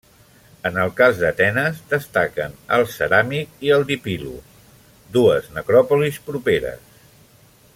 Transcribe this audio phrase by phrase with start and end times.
[0.67, 4.33] En el cas d'Atenes destaquen el Ceràmic i el Dipilo,
[5.19, 6.99] dues necròpolis properes.